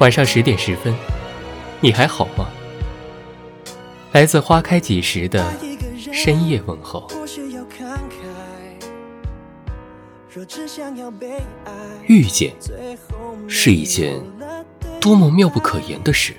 [0.00, 0.92] 晚上十点十分，
[1.80, 2.48] 你还好吗？
[4.12, 5.44] 来自花开几时的
[6.12, 7.08] 深夜问候。
[12.06, 12.52] 遇见
[13.46, 14.20] 是一件
[15.00, 16.34] 多么妙不可言的事，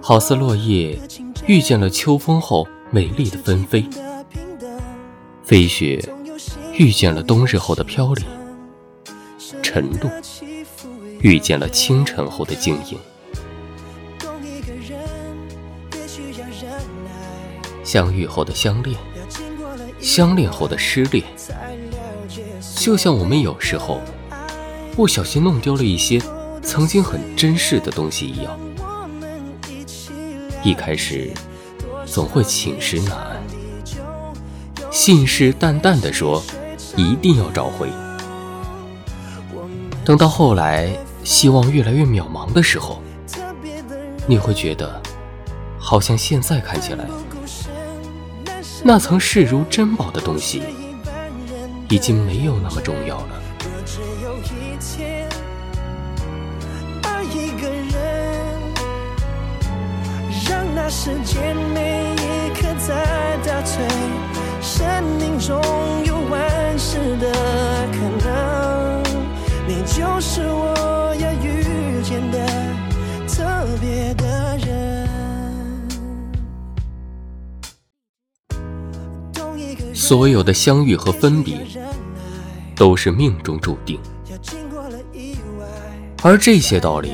[0.00, 0.98] 好似落叶
[1.46, 3.84] 遇见了秋风后美丽的纷飞，
[5.42, 6.00] 飞雪
[6.72, 8.24] 遇见了冬日后的飘零，
[9.60, 10.08] 晨露
[11.24, 12.98] 遇见了清晨后的晶莹，
[17.82, 18.94] 相遇后的相恋，
[19.98, 21.24] 相恋后的失恋。
[22.76, 24.02] 就像我们有时候
[24.94, 26.20] 不小心弄丢了一些
[26.62, 28.60] 曾经很珍视的东西一样，
[30.62, 31.32] 一开始
[32.04, 33.42] 总会寝食难安，
[34.90, 36.42] 信誓旦旦地说
[36.98, 37.88] 一定要找回。
[40.04, 43.02] 等到后来希望越来越渺茫的时候，
[44.26, 45.02] 你会觉得
[45.78, 47.04] 好像现在看起来，
[48.84, 50.62] 那曾视如珍宝的东西。
[51.90, 53.42] 已经没有那么重要了。
[57.02, 57.92] 爱一个人，
[60.48, 63.86] 让那时间每一刻在倒退，
[64.62, 65.60] 生命中
[66.06, 67.30] 有万事的
[67.92, 69.02] 可能，
[69.68, 70.63] 你就是我
[71.16, 72.46] 要遇见的
[73.28, 73.44] 特
[73.80, 75.08] 别的人。
[79.94, 81.58] 所有的相遇和分别。
[82.76, 84.00] 都是命中注定，
[86.24, 87.12] 而这些道理，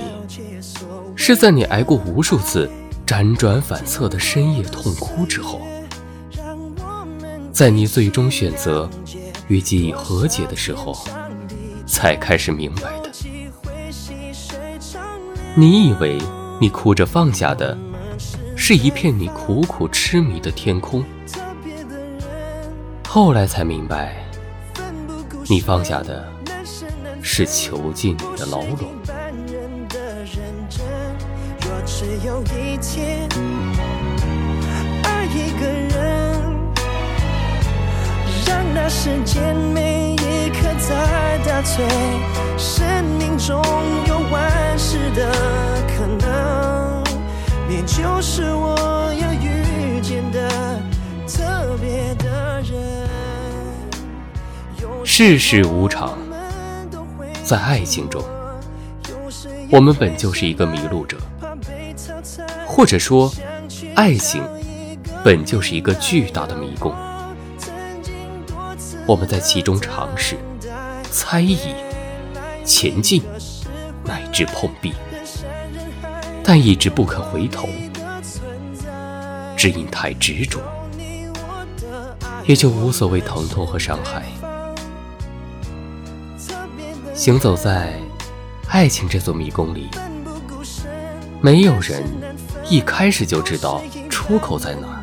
[1.14, 2.70] 是在你挨过无数次
[3.06, 5.60] 辗转反侧的深夜痛哭之后，
[7.52, 8.88] 在你最终选择
[9.48, 10.96] 与记忆和解的时候，
[11.86, 12.99] 才开始明白。
[15.54, 16.18] 你以为
[16.60, 17.76] 你哭着放下的，
[18.56, 21.04] 是一片你苦苦痴迷的天空，
[23.06, 24.14] 后来才明白。
[25.48, 26.28] 你放下的
[27.22, 28.78] 是囚禁你的牢笼。
[35.32, 35.90] 一个人，
[38.46, 39.89] 让那时间每
[41.60, 41.84] 在倒退，
[42.56, 43.62] 生命中
[44.06, 45.30] 有万事的
[45.88, 47.04] 可能，
[47.68, 48.74] 你就是我
[49.20, 50.48] 要遇见的
[51.28, 52.72] 特别的人。
[55.04, 56.16] 世事无常，
[57.42, 58.24] 在爱情中，
[59.70, 61.18] 我们本就是一个迷路者，
[62.66, 63.30] 或者说，
[63.94, 64.42] 爱情
[65.22, 66.94] 本就是一个巨大的迷宫。
[69.06, 70.36] 我们在其中尝试、
[71.10, 71.58] 猜疑、
[72.64, 73.22] 前进，
[74.04, 74.92] 乃至碰壁，
[76.44, 77.68] 但一直不肯回头，
[79.56, 80.60] 只因太执着，
[82.46, 84.22] 也就无所谓疼痛和伤害。
[87.12, 87.92] 行走在
[88.68, 89.88] 爱情这座迷宫里，
[91.40, 92.04] 没有人
[92.68, 95.02] 一开始就知道出口在哪，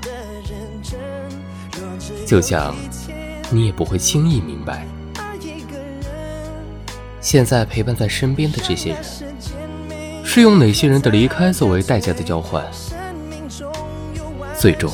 [2.26, 2.74] 就像
[3.52, 4.88] 你也不会轻易明白，
[7.28, 9.04] 现在陪伴在身边的这些人，
[10.24, 12.66] 是用哪些人的离开作为代价的交换。
[14.58, 14.90] 最终，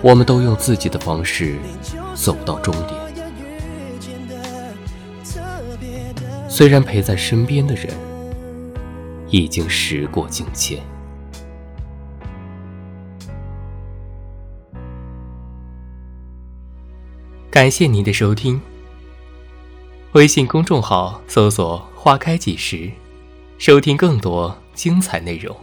[0.00, 1.56] 我们都用自己的方式
[2.14, 2.98] 走到终点。
[6.48, 7.92] 虽然陪在身边的人
[9.28, 10.78] 已经时过境迁，
[17.50, 18.58] 感谢您的收听。
[20.12, 22.90] 微信公众号搜索“花开几时”，
[23.56, 25.56] 收听更多精彩内容。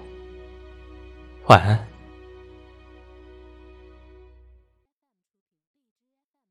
[1.46, 1.99] 晚安。